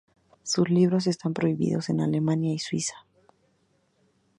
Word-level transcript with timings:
Sus 0.41 0.67
libros 0.71 1.05
están 1.05 1.35
prohibidos 1.35 1.89
en 1.89 2.01
Alemania 2.01 2.51
y 2.51 2.57
Suiza. 2.57 3.05